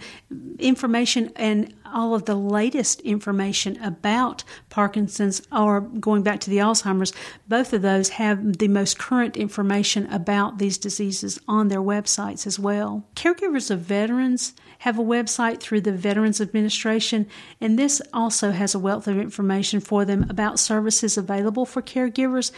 information 0.58 1.30
and 1.36 1.74
all 1.92 2.14
of 2.14 2.24
the 2.24 2.34
latest 2.34 3.00
information 3.00 3.82
about 3.82 4.44
Parkinson's 4.68 5.42
or 5.52 5.80
going 5.80 6.22
back 6.22 6.40
to 6.40 6.50
the 6.50 6.58
Alzheimer's. 6.58 7.12
Both 7.48 7.72
of 7.72 7.82
those 7.82 8.10
have 8.10 8.58
the 8.58 8.68
most 8.68 8.98
current 8.98 9.36
information 9.36 10.06
about 10.12 10.58
these 10.58 10.78
diseases 10.78 11.38
on 11.48 11.68
their 11.68 11.82
websites 11.82 12.46
as 12.46 12.58
well. 12.58 13.04
Caregivers 13.14 13.70
of 13.70 13.80
veterans 13.80 14.54
have 14.80 14.98
a 14.98 15.02
website 15.02 15.60
through 15.60 15.82
the 15.82 15.92
Veterans 15.92 16.40
Administration, 16.40 17.26
and 17.60 17.78
this 17.78 18.00
also 18.12 18.50
has 18.50 18.74
a 18.74 18.78
wealth 18.78 19.06
of 19.06 19.18
information 19.18 19.80
for 19.80 20.04
them 20.04 20.26
about 20.30 20.58
services 20.58 21.18
available 21.18 21.66
for 21.66 21.82
caregivers 21.82 22.50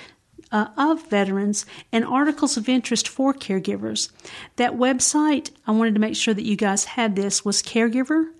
uh, 0.52 0.68
of 0.76 1.08
veterans 1.08 1.64
and 1.90 2.04
articles 2.04 2.56
of 2.56 2.68
interest 2.68 3.08
for 3.08 3.32
caregivers. 3.32 4.10
That 4.56 4.74
website, 4.74 5.50
I 5.66 5.72
wanted 5.72 5.94
to 5.94 6.00
make 6.00 6.14
sure 6.14 6.34
that 6.34 6.44
you 6.44 6.56
guys 6.56 6.84
had 6.84 7.16
this, 7.16 7.44
was 7.44 7.62
caregiver.va 7.62 8.32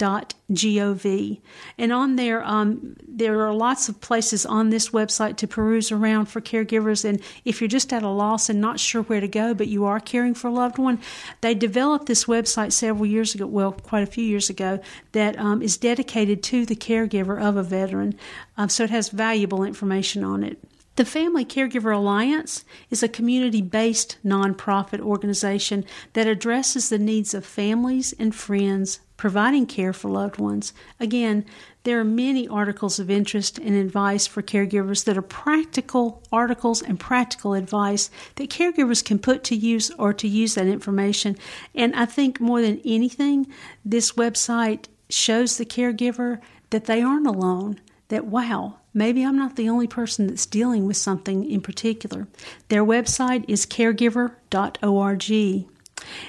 gov 0.00 1.34
and 1.78 1.92
on 1.92 2.16
there 2.16 2.42
um, 2.42 2.96
there 3.06 3.46
are 3.46 3.52
lots 3.52 3.88
of 3.88 4.00
places 4.00 4.46
on 4.46 4.70
this 4.70 4.88
website 4.90 5.36
to 5.36 5.46
peruse 5.46 5.92
around 5.92 6.26
for 6.26 6.40
caregivers. 6.40 7.04
And 7.04 7.20
if 7.44 7.60
you're 7.60 7.68
just 7.68 7.92
at 7.92 8.02
a 8.02 8.08
loss 8.08 8.48
and 8.48 8.60
not 8.60 8.80
sure 8.80 9.02
where 9.02 9.20
to 9.20 9.28
go 9.28 9.52
but 9.52 9.68
you 9.68 9.84
are 9.84 10.00
caring 10.00 10.34
for 10.34 10.48
a 10.48 10.52
loved 10.52 10.78
one 10.78 10.98
they 11.42 11.54
developed 11.54 12.06
this 12.06 12.24
website 12.24 12.72
several 12.72 13.06
years 13.06 13.34
ago 13.34 13.46
well 13.46 13.72
quite 13.72 14.02
a 14.02 14.06
few 14.06 14.24
years 14.24 14.48
ago 14.48 14.80
that 15.12 15.38
um, 15.38 15.60
is 15.60 15.76
dedicated 15.76 16.42
to 16.44 16.64
the 16.64 16.76
caregiver 16.76 17.40
of 17.40 17.56
a 17.56 17.62
veteran. 17.62 18.18
Um, 18.56 18.68
so 18.68 18.84
it 18.84 18.90
has 18.90 19.10
valuable 19.10 19.64
information 19.64 20.24
on 20.24 20.42
it 20.42 20.58
the 20.96 21.04
Family 21.04 21.44
Caregiver 21.44 21.94
Alliance 21.94 22.64
is 22.90 23.02
a 23.02 23.08
community 23.08 23.62
based 23.62 24.18
nonprofit 24.24 25.00
organization 25.00 25.84
that 26.12 26.26
addresses 26.26 26.88
the 26.88 26.98
needs 26.98 27.32
of 27.32 27.46
families 27.46 28.12
and 28.18 28.34
friends 28.34 29.00
providing 29.16 29.66
care 29.66 29.92
for 29.92 30.10
loved 30.10 30.38
ones. 30.38 30.72
Again, 30.98 31.44
there 31.82 32.00
are 32.00 32.04
many 32.04 32.48
articles 32.48 32.98
of 32.98 33.10
interest 33.10 33.58
and 33.58 33.74
advice 33.74 34.26
for 34.26 34.42
caregivers 34.42 35.04
that 35.04 35.16
are 35.16 35.22
practical 35.22 36.22
articles 36.32 36.82
and 36.82 36.98
practical 36.98 37.54
advice 37.54 38.10
that 38.36 38.50
caregivers 38.50 39.04
can 39.04 39.18
put 39.18 39.44
to 39.44 39.54
use 39.54 39.90
or 39.98 40.12
to 40.14 40.26
use 40.26 40.54
that 40.54 40.66
information. 40.66 41.36
And 41.74 41.94
I 41.94 42.06
think 42.06 42.40
more 42.40 42.62
than 42.62 42.80
anything, 42.84 43.46
this 43.84 44.12
website 44.12 44.86
shows 45.08 45.56
the 45.56 45.66
caregiver 45.66 46.40
that 46.70 46.86
they 46.86 47.02
aren't 47.02 47.26
alone, 47.26 47.80
that 48.10 48.26
wow, 48.26 48.80
Maybe 48.92 49.24
I'm 49.24 49.36
not 49.36 49.56
the 49.56 49.68
only 49.68 49.86
person 49.86 50.26
that's 50.26 50.46
dealing 50.46 50.86
with 50.86 50.96
something 50.96 51.48
in 51.48 51.60
particular. 51.60 52.26
Their 52.68 52.84
website 52.84 53.44
is 53.48 53.66
caregiver.org. 53.66 55.66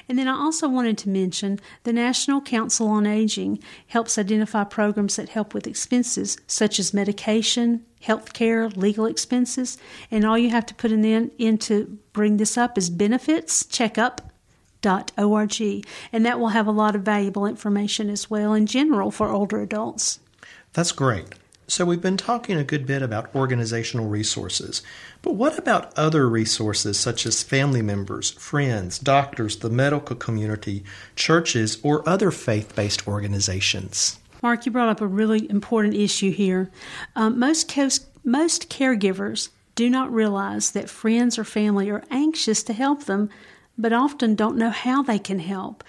And 0.09 0.19
then 0.19 0.27
I 0.27 0.33
also 0.33 0.67
wanted 0.67 0.97
to 0.99 1.09
mention 1.09 1.59
the 1.83 1.93
National 1.93 2.41
Council 2.41 2.87
on 2.87 3.07
Aging 3.07 3.59
helps 3.87 4.17
identify 4.17 4.65
programs 4.65 5.15
that 5.15 5.29
help 5.29 5.53
with 5.53 5.65
expenses 5.65 6.37
such 6.45 6.77
as 6.77 6.93
medication, 6.93 7.85
health 8.01 8.33
care, 8.33 8.67
legal 8.69 9.05
expenses. 9.05 9.77
And 10.11 10.25
all 10.25 10.37
you 10.37 10.49
have 10.49 10.65
to 10.67 10.75
put 10.75 10.91
in, 10.91 11.31
in 11.37 11.57
to 11.59 11.97
bring 12.13 12.37
this 12.37 12.57
up 12.57 12.77
is 12.77 12.89
benefits 12.89 13.65
checkup 13.65 14.27
org 15.15 15.61
and 16.11 16.25
that 16.25 16.39
will 16.39 16.49
have 16.49 16.65
a 16.65 16.71
lot 16.71 16.95
of 16.95 17.03
valuable 17.03 17.45
information 17.45 18.09
as 18.09 18.31
well 18.31 18.55
in 18.55 18.65
general 18.65 19.11
for 19.11 19.29
older 19.29 19.61
adults. 19.61 20.19
That's 20.73 20.91
great. 20.91 21.35
So, 21.71 21.85
we've 21.85 22.01
been 22.01 22.17
talking 22.17 22.57
a 22.57 22.65
good 22.65 22.85
bit 22.85 23.01
about 23.01 23.33
organizational 23.33 24.09
resources, 24.09 24.81
but 25.21 25.35
what 25.35 25.57
about 25.57 25.97
other 25.97 26.27
resources 26.27 26.99
such 26.99 27.25
as 27.25 27.43
family 27.43 27.81
members, 27.81 28.31
friends, 28.31 28.99
doctors, 28.99 29.55
the 29.55 29.69
medical 29.69 30.17
community, 30.17 30.83
churches, 31.15 31.77
or 31.81 32.07
other 32.07 32.29
faith 32.29 32.75
based 32.75 33.07
organizations? 33.07 34.19
Mark, 34.43 34.65
you 34.65 34.71
brought 34.73 34.89
up 34.89 34.99
a 34.99 35.07
really 35.07 35.49
important 35.49 35.93
issue 35.93 36.31
here. 36.33 36.69
Um, 37.15 37.39
most, 37.39 37.73
most 38.25 38.69
caregivers 38.69 39.47
do 39.75 39.89
not 39.89 40.13
realize 40.13 40.71
that 40.71 40.89
friends 40.89 41.39
or 41.39 41.45
family 41.45 41.89
are 41.89 42.03
anxious 42.11 42.63
to 42.63 42.73
help 42.73 43.05
them, 43.05 43.29
but 43.77 43.93
often 43.93 44.35
don't 44.35 44.57
know 44.57 44.71
how 44.71 45.03
they 45.03 45.19
can 45.19 45.39
help. 45.39 45.85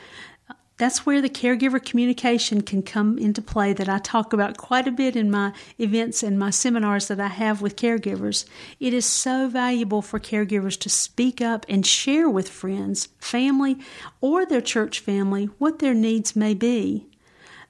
That's 0.83 1.07
where 1.07 1.23
the 1.23 1.31
caregiver 1.31 1.81
communication 1.81 2.62
can 2.62 2.83
come 2.83 3.17
into 3.17 3.41
play 3.41 3.73
that 3.73 3.89
I 3.89 3.99
talk 3.99 4.33
about 4.33 4.57
quite 4.57 4.89
a 4.89 4.91
bit 4.91 5.15
in 5.15 5.31
my 5.31 5.53
events 5.79 6.25
and 6.25 6.37
my 6.37 6.51
seminars 6.51 7.07
that 7.07 7.21
I 7.21 7.29
have 7.29 7.62
with 7.62 7.77
caregivers. 7.77 8.47
It 8.81 8.93
is 8.93 9.07
so 9.07 9.47
valuable 9.47 10.03
for 10.03 10.19
caregivers 10.19 10.77
to 10.81 10.89
speak 10.89 11.41
up 11.41 11.65
and 11.69 11.87
share 11.87 12.29
with 12.29 12.49
friends, 12.49 13.07
family, 13.21 13.79
or 14.21 14.45
their 14.45 14.61
church 14.61 14.99
family 14.99 15.45
what 15.59 15.79
their 15.79 15.95
needs 15.95 16.35
may 16.35 16.53
be. 16.53 17.07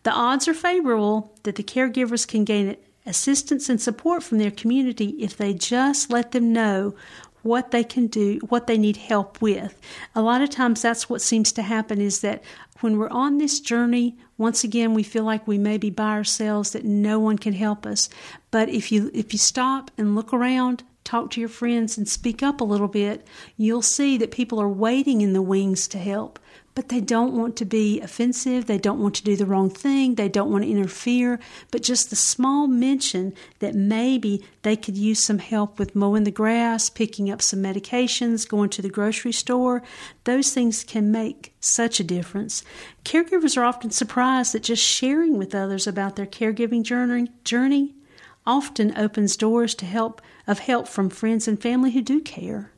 The 0.04 0.12
odds 0.12 0.48
are 0.48 0.54
favorable 0.54 1.34
that 1.42 1.56
the 1.56 1.62
caregivers 1.62 2.26
can 2.26 2.44
gain 2.44 2.78
assistance 3.04 3.68
and 3.68 3.78
support 3.78 4.22
from 4.22 4.38
their 4.38 4.50
community 4.50 5.10
if 5.18 5.36
they 5.36 5.52
just 5.52 6.10
let 6.10 6.32
them 6.32 6.50
know 6.50 6.94
what 7.42 7.70
they 7.70 7.84
can 7.84 8.06
do, 8.06 8.38
what 8.48 8.66
they 8.66 8.78
need 8.78 8.96
help 8.96 9.40
with. 9.40 9.78
A 10.14 10.22
lot 10.22 10.42
of 10.42 10.50
times 10.50 10.82
that's 10.82 11.08
what 11.08 11.20
seems 11.20 11.52
to 11.52 11.62
happen 11.62 12.00
is 12.00 12.20
that 12.20 12.42
when 12.80 12.98
we're 12.98 13.10
on 13.10 13.38
this 13.38 13.60
journey, 13.60 14.16
once 14.38 14.64
again 14.64 14.94
we 14.94 15.02
feel 15.02 15.24
like 15.24 15.46
we 15.46 15.58
may 15.58 15.78
be 15.78 15.90
by 15.90 16.10
ourselves 16.10 16.72
that 16.72 16.84
no 16.84 17.18
one 17.18 17.38
can 17.38 17.52
help 17.52 17.86
us. 17.86 18.08
But 18.50 18.68
if 18.68 18.90
you 18.90 19.10
if 19.14 19.32
you 19.32 19.38
stop 19.38 19.90
and 19.96 20.16
look 20.16 20.32
around, 20.32 20.82
talk 21.04 21.30
to 21.30 21.40
your 21.40 21.48
friends 21.48 21.96
and 21.96 22.08
speak 22.08 22.42
up 22.42 22.60
a 22.60 22.64
little 22.64 22.88
bit, 22.88 23.26
you'll 23.56 23.82
see 23.82 24.16
that 24.18 24.30
people 24.30 24.60
are 24.60 24.68
waiting 24.68 25.20
in 25.20 25.32
the 25.32 25.42
wings 25.42 25.86
to 25.88 25.98
help. 25.98 26.38
But 26.74 26.88
they 26.88 27.00
don't 27.00 27.36
want 27.36 27.56
to 27.56 27.64
be 27.64 28.00
offensive. 28.00 28.66
They 28.66 28.78
don't 28.78 29.00
want 29.00 29.14
to 29.16 29.24
do 29.24 29.36
the 29.36 29.46
wrong 29.46 29.68
thing. 29.68 30.14
They 30.14 30.28
don't 30.28 30.50
want 30.50 30.64
to 30.64 30.70
interfere. 30.70 31.38
But 31.70 31.82
just 31.82 32.08
the 32.08 32.16
small 32.16 32.66
mention 32.66 33.34
that 33.58 33.74
maybe 33.74 34.42
they 34.62 34.76
could 34.76 34.96
use 34.96 35.24
some 35.24 35.38
help 35.38 35.78
with 35.78 35.94
mowing 35.94 36.24
the 36.24 36.30
grass, 36.30 36.88
picking 36.88 37.30
up 37.30 37.42
some 37.42 37.62
medications, 37.62 38.48
going 38.48 38.70
to 38.70 38.82
the 38.82 38.88
grocery 38.88 39.32
store, 39.32 39.82
those 40.24 40.54
things 40.54 40.82
can 40.84 41.10
make 41.12 41.54
such 41.60 42.00
a 42.00 42.04
difference. 42.04 42.62
Caregivers 43.04 43.56
are 43.56 43.64
often 43.64 43.90
surprised 43.90 44.54
that 44.54 44.62
just 44.62 44.82
sharing 44.82 45.36
with 45.36 45.54
others 45.54 45.86
about 45.86 46.16
their 46.16 46.26
caregiving 46.26 46.82
journey, 46.82 47.30
journey 47.44 47.94
often 48.46 48.96
opens 48.96 49.36
doors 49.36 49.74
to 49.74 49.84
help 49.84 50.20
of 50.46 50.60
help 50.60 50.88
from 50.88 51.08
friends 51.10 51.46
and 51.46 51.60
family 51.60 51.92
who 51.92 52.02
do 52.02 52.20
care. 52.20 52.72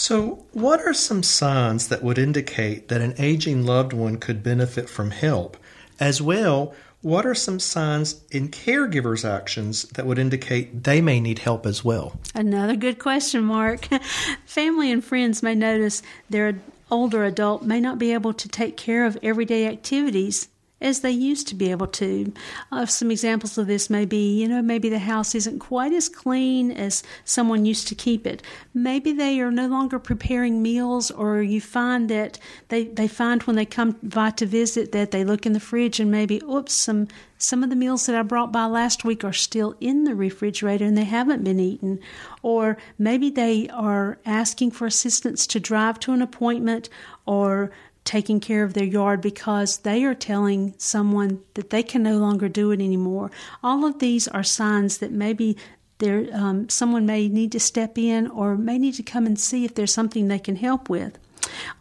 So, 0.00 0.46
what 0.52 0.80
are 0.80 0.94
some 0.94 1.22
signs 1.22 1.88
that 1.88 2.02
would 2.02 2.16
indicate 2.16 2.88
that 2.88 3.02
an 3.02 3.12
aging 3.18 3.66
loved 3.66 3.92
one 3.92 4.16
could 4.16 4.42
benefit 4.42 4.88
from 4.88 5.10
help? 5.10 5.58
As 6.00 6.22
well, 6.22 6.74
what 7.02 7.26
are 7.26 7.34
some 7.34 7.60
signs 7.60 8.24
in 8.30 8.48
caregivers' 8.48 9.28
actions 9.28 9.82
that 9.90 10.06
would 10.06 10.18
indicate 10.18 10.84
they 10.84 11.02
may 11.02 11.20
need 11.20 11.40
help 11.40 11.66
as 11.66 11.84
well? 11.84 12.18
Another 12.34 12.76
good 12.76 12.98
question, 12.98 13.44
Mark. 13.44 13.88
Family 14.46 14.90
and 14.90 15.04
friends 15.04 15.42
may 15.42 15.54
notice 15.54 16.02
their 16.30 16.58
older 16.90 17.22
adult 17.22 17.62
may 17.62 17.78
not 17.78 17.98
be 17.98 18.14
able 18.14 18.32
to 18.32 18.48
take 18.48 18.78
care 18.78 19.04
of 19.04 19.18
everyday 19.22 19.66
activities 19.66 20.48
as 20.80 21.00
they 21.00 21.10
used 21.10 21.48
to 21.48 21.54
be 21.54 21.70
able 21.70 21.86
to. 21.86 22.32
Uh, 22.72 22.86
some 22.86 23.10
examples 23.10 23.58
of 23.58 23.66
this 23.66 23.90
may 23.90 24.04
be, 24.04 24.40
you 24.40 24.48
know, 24.48 24.62
maybe 24.62 24.88
the 24.88 24.98
house 24.98 25.34
isn't 25.34 25.58
quite 25.58 25.92
as 25.92 26.08
clean 26.08 26.70
as 26.70 27.02
someone 27.24 27.66
used 27.66 27.88
to 27.88 27.94
keep 27.94 28.26
it. 28.26 28.42
Maybe 28.72 29.12
they 29.12 29.40
are 29.40 29.50
no 29.50 29.66
longer 29.66 29.98
preparing 29.98 30.62
meals, 30.62 31.10
or 31.10 31.42
you 31.42 31.60
find 31.60 32.08
that 32.08 32.38
they, 32.68 32.84
they 32.84 33.08
find 33.08 33.42
when 33.42 33.56
they 33.56 33.66
come 33.66 33.96
by 34.02 34.30
to 34.30 34.46
visit 34.46 34.92
that 34.92 35.10
they 35.10 35.24
look 35.24 35.46
in 35.46 35.52
the 35.52 35.60
fridge 35.60 36.00
and 36.00 36.10
maybe, 36.10 36.40
oops, 36.48 36.74
some 36.74 37.08
some 37.42 37.64
of 37.64 37.70
the 37.70 37.76
meals 37.76 38.04
that 38.04 38.14
I 38.14 38.20
brought 38.20 38.52
by 38.52 38.66
last 38.66 39.02
week 39.02 39.24
are 39.24 39.32
still 39.32 39.74
in 39.80 40.04
the 40.04 40.14
refrigerator 40.14 40.84
and 40.84 40.96
they 40.96 41.04
haven't 41.04 41.42
been 41.42 41.58
eaten. 41.58 41.98
Or 42.42 42.76
maybe 42.98 43.30
they 43.30 43.66
are 43.70 44.18
asking 44.26 44.72
for 44.72 44.86
assistance 44.86 45.46
to 45.46 45.58
drive 45.58 45.98
to 46.00 46.12
an 46.12 46.20
appointment 46.20 46.90
or 47.24 47.70
taking 48.10 48.40
care 48.40 48.64
of 48.64 48.74
their 48.74 48.82
yard 48.82 49.20
because 49.20 49.78
they 49.78 50.02
are 50.02 50.16
telling 50.16 50.74
someone 50.78 51.40
that 51.54 51.70
they 51.70 51.80
can 51.80 52.02
no 52.02 52.18
longer 52.18 52.48
do 52.48 52.72
it 52.72 52.80
anymore. 52.80 53.30
All 53.62 53.84
of 53.84 54.00
these 54.00 54.26
are 54.26 54.42
signs 54.42 54.98
that 54.98 55.12
maybe 55.12 55.56
there 55.98 56.26
um, 56.32 56.68
someone 56.68 57.06
may 57.06 57.28
need 57.28 57.52
to 57.52 57.60
step 57.60 57.96
in 57.96 58.26
or 58.26 58.56
may 58.56 58.78
need 58.78 58.94
to 58.94 59.04
come 59.04 59.26
and 59.26 59.38
see 59.38 59.64
if 59.64 59.76
there's 59.76 59.94
something 59.94 60.26
they 60.26 60.40
can 60.40 60.56
help 60.56 60.88
with. 60.90 61.18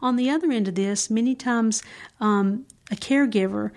On 0.04 0.18
the 0.18 0.30
other 0.30 0.52
end 0.52 0.68
of 0.68 0.76
this, 0.76 1.10
many 1.10 1.34
times 1.34 1.82
um, 2.20 2.68
a 2.92 2.96
caregiver 2.96 3.72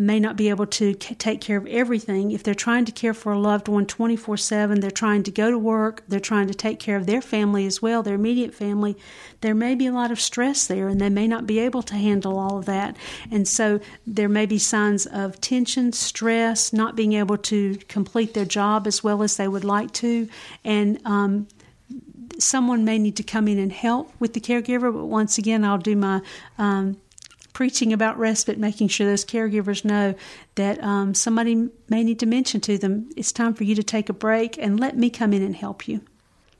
may 0.00 0.18
not 0.18 0.34
be 0.34 0.48
able 0.48 0.66
to 0.66 0.94
take 0.94 1.40
care 1.40 1.58
of 1.58 1.66
everything. 1.66 2.30
If 2.30 2.42
they're 2.42 2.54
trying 2.54 2.86
to 2.86 2.92
care 2.92 3.12
for 3.12 3.32
a 3.32 3.38
loved 3.38 3.68
one 3.68 3.84
24 3.86 4.38
7, 4.38 4.80
they're 4.80 4.90
trying 4.90 5.22
to 5.24 5.30
go 5.30 5.50
to 5.50 5.58
work, 5.58 6.02
they're 6.08 6.18
trying 6.18 6.48
to 6.48 6.54
take 6.54 6.80
care 6.80 6.96
of 6.96 7.06
their 7.06 7.20
family 7.20 7.66
as 7.66 7.82
well, 7.82 8.02
their 8.02 8.14
immediate 8.14 8.54
family, 8.54 8.96
there 9.42 9.54
may 9.54 9.74
be 9.74 9.86
a 9.86 9.92
lot 9.92 10.10
of 10.10 10.18
stress 10.18 10.66
there 10.66 10.88
and 10.88 11.00
they 11.00 11.10
may 11.10 11.28
not 11.28 11.46
be 11.46 11.58
able 11.58 11.82
to 11.82 11.94
handle 11.94 12.38
all 12.38 12.58
of 12.58 12.64
that. 12.64 12.96
And 13.30 13.46
so 13.46 13.80
there 14.06 14.28
may 14.28 14.46
be 14.46 14.58
signs 14.58 15.06
of 15.06 15.40
tension, 15.40 15.92
stress, 15.92 16.72
not 16.72 16.96
being 16.96 17.12
able 17.12 17.36
to 17.36 17.76
complete 17.88 18.32
their 18.32 18.44
job 18.46 18.86
as 18.86 19.04
well 19.04 19.22
as 19.22 19.36
they 19.36 19.48
would 19.48 19.64
like 19.64 19.92
to. 19.94 20.28
And, 20.64 20.98
um, 21.04 21.46
someone 22.38 22.86
may 22.86 22.98
need 22.98 23.16
to 23.16 23.22
come 23.22 23.46
in 23.48 23.58
and 23.58 23.70
help 23.70 24.10
with 24.18 24.32
the 24.32 24.40
caregiver, 24.40 24.92
but 24.92 25.04
once 25.04 25.36
again, 25.36 25.62
I'll 25.62 25.76
do 25.76 25.94
my 25.94 26.22
um, 26.56 26.96
preaching 27.60 27.92
about 27.92 28.18
respite, 28.18 28.56
making 28.56 28.88
sure 28.88 29.06
those 29.06 29.22
caregivers 29.22 29.84
know 29.84 30.14
that 30.54 30.82
um, 30.82 31.12
somebody 31.12 31.68
may 31.90 32.02
need 32.02 32.18
to 32.18 32.24
mention 32.24 32.58
to 32.58 32.78
them, 32.78 33.06
it's 33.18 33.32
time 33.32 33.52
for 33.52 33.64
you 33.64 33.74
to 33.74 33.82
take 33.82 34.08
a 34.08 34.14
break 34.14 34.56
and 34.56 34.80
let 34.80 34.96
me 34.96 35.10
come 35.10 35.34
in 35.34 35.42
and 35.42 35.54
help 35.54 35.86
you. 35.86 36.00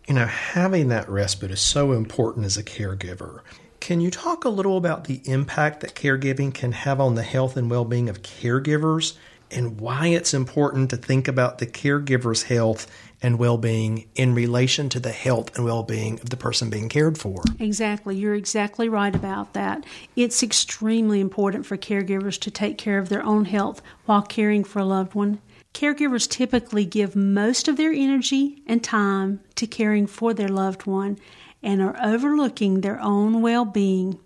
You 0.07 0.13
know, 0.13 0.27
having 0.27 0.89
that 0.89 1.09
respite 1.09 1.53
is 1.53 1.61
so 1.63 1.93
important 1.93 2.45
as 2.45 2.59
a 2.59 2.63
caregiver. 2.63 3.41
Can 3.81 4.03
you 4.03 4.11
talk 4.11 4.45
a 4.45 4.51
little 4.51 4.77
about 4.77 5.05
the 5.05 5.23
impact 5.25 5.81
that 5.81 5.95
caregiving 5.95 6.53
can 6.53 6.73
have 6.73 7.01
on 7.01 7.15
the 7.15 7.23
health 7.23 7.57
and 7.57 7.71
well 7.71 7.87
being 7.87 8.11
of 8.11 8.21
caregivers 8.21 9.17
and 9.51 9.81
why 9.81 10.09
it's 10.09 10.35
important 10.35 10.91
to 10.91 10.99
think 10.99 11.29
about 11.29 11.61
the 11.61 11.67
caregiver's 11.67 12.43
health 12.43 12.87
and 13.23 13.39
well 13.39 13.59
being 13.59 14.09
in 14.15 14.35
relation 14.35 14.89
to 14.89 15.01
the 15.01 15.13
health 15.13 15.57
and 15.57 15.65
well 15.65 15.83
being 15.83 16.21
of 16.21 16.31
the 16.31 16.37
person 16.37 16.71
being 16.71 16.89
cared 16.89 17.19
for. 17.19 17.43
Exactly. 17.59 18.17
You're 18.17 18.35
exactly 18.35 18.89
right 18.89 19.15
about 19.15 19.53
that. 19.55 19.85
It's 20.17 20.43
extremely 20.43 21.21
important 21.21 21.67
for 21.67 21.77
caregivers 21.77 22.39
to 22.41 22.51
take 22.51 22.79
care 22.79 22.99
of 22.99 23.09
their 23.09 23.25
own 23.25 23.45
health 23.45 23.83
while 24.07 24.23
caring 24.23 24.65
for 24.65 24.79
a 24.79 24.85
loved 24.85 25.15
one. 25.15 25.41
Caregivers 25.75 26.29
typically 26.29 26.85
give 26.85 27.15
most 27.15 27.69
of 27.69 27.77
their 27.77 27.93
energy 27.93 28.63
and 28.67 28.83
time 28.83 29.41
to 29.55 29.67
caring 29.67 30.07
for 30.07 30.35
their 30.35 30.49
loved 30.49 30.87
one 30.87 31.19
and 31.63 31.81
are 31.81 31.97
overlooking 32.03 32.81
their 32.81 33.01
own 33.01 33.41
well 33.41 33.65
being. 33.65 34.19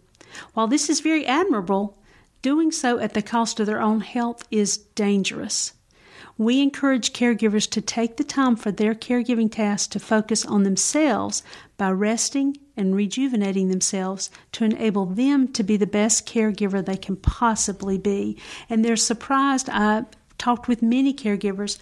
While 0.55 0.66
this 0.66 0.88
is 0.88 1.01
very 1.01 1.27
admirable, 1.27 1.99
doing 2.42 2.73
so 2.73 2.99
at 2.99 3.14
the 3.14 3.23
cost 3.23 3.61
of 3.61 3.66
their 3.66 3.81
own 3.81 4.01
health 4.01 4.45
is 4.51 4.77
dangerous. 4.77 5.73
We 6.37 6.61
encourage 6.61 7.13
caregivers 7.13 7.69
to 7.71 7.81
take 7.81 8.17
the 8.17 8.25
time 8.25 8.57
for 8.57 8.71
their 8.71 8.95
caregiving 8.95 9.51
tasks 9.51 9.89
to 9.89 10.01
focus 10.01 10.45
on 10.45 10.63
themselves 10.63 11.43
by 11.77 11.91
resting 11.91 12.57
and 12.77 12.95
rejuvenating 12.95 13.69
themselves 13.69 14.31
to 14.53 14.65
enable 14.65 15.07
them 15.07 15.49
to 15.49 15.63
be 15.63 15.77
the 15.77 15.87
best 15.87 16.27
caregiver 16.27 16.85
they 16.85 16.97
can 16.97 17.17
possibly 17.17 17.99
be. 17.99 18.37
And 18.69 18.85
they're 18.85 18.97
surprised. 18.97 19.69
I 19.71 20.05
talked 20.39 20.69
with 20.69 20.83
many 20.83 21.15
caregivers 21.15 21.79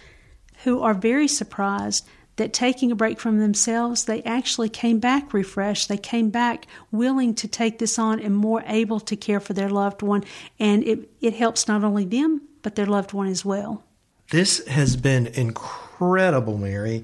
who 0.63 0.81
are 0.81 0.93
very 0.93 1.27
surprised 1.27 2.05
that 2.35 2.53
taking 2.53 2.91
a 2.91 2.95
break 2.95 3.19
from 3.19 3.39
themselves, 3.39 4.05
they 4.05 4.23
actually 4.23 4.69
came 4.69 4.99
back 4.99 5.33
refreshed. 5.33 5.87
They 5.87 5.97
came 5.97 6.29
back 6.29 6.65
willing 6.91 7.35
to 7.35 7.47
take 7.47 7.77
this 7.77 7.99
on 7.99 8.19
and 8.19 8.35
more 8.35 8.63
able 8.65 8.99
to 9.01 9.15
care 9.15 9.39
for 9.39 9.53
their 9.53 9.69
loved 9.69 10.01
one. 10.01 10.23
And 10.59 10.83
it, 10.83 11.09
it 11.21 11.35
helps 11.35 11.67
not 11.67 11.83
only 11.83 12.05
them, 12.05 12.41
but 12.63 12.75
their 12.75 12.87
loved 12.87 13.13
one 13.13 13.27
as 13.27 13.45
well. 13.45 13.83
This 14.29 14.65
has 14.67 14.95
been 14.95 15.27
incredible, 15.27 16.57
Mary. 16.57 17.03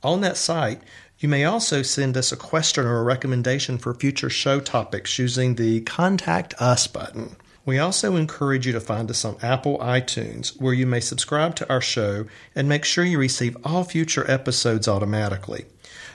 On 0.04 0.22
that 0.22 0.38
site, 0.38 0.82
you 1.20 1.30
may 1.30 1.46
also 1.46 1.84
send 1.84 2.18
us 2.18 2.32
a 2.32 2.38
question 2.38 2.86
or 2.86 2.98
a 2.98 3.04
recommendation 3.04 3.78
for 3.78 3.94
future 3.94 4.32
show 4.32 4.60
topics 4.60 5.20
using 5.20 5.54
the 5.54 5.82
Contact 5.82 6.60
Us 6.60 6.88
button. 6.88 7.36
We 7.64 7.78
also 7.78 8.16
encourage 8.16 8.66
you 8.66 8.74
to 8.74 8.80
find 8.80 9.08
us 9.12 9.24
on 9.24 9.38
Apple 9.44 9.78
iTunes, 9.78 10.60
where 10.60 10.74
you 10.74 10.88
may 10.88 11.00
subscribe 11.00 11.54
to 11.58 11.70
our 11.70 11.82
show 11.82 12.26
and 12.56 12.68
make 12.68 12.84
sure 12.84 13.04
you 13.04 13.20
receive 13.20 13.56
all 13.64 13.84
future 13.84 14.30
episodes 14.30 14.88
automatically. 14.88 15.66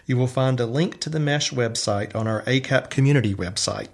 You 0.07 0.17
will 0.17 0.29
find 0.29 0.59
a 0.61 0.67
link 0.67 1.01
to 1.01 1.11
the 1.11 1.21
MESH 1.21 1.51
website 1.51 2.15
on 2.15 2.27
our 2.27 2.43
ACAP 2.43 2.91
community 2.91 3.35
website. 3.35 3.89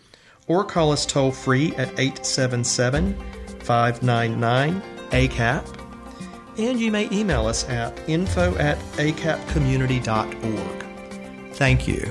or 0.48 0.64
call 0.64 0.92
us 0.92 1.04
toll 1.04 1.32
free 1.32 1.74
at 1.76 1.88
877 1.98 3.14
599 3.60 4.80
ACAP. 5.10 5.82
And 6.58 6.80
you 6.80 6.90
may 6.90 7.06
email 7.12 7.46
us 7.46 7.68
at 7.68 7.92
info 8.08 8.56
at 8.56 8.78
acapcommunity.org. 8.96 11.54
Thank 11.54 11.86
you. 11.86 12.10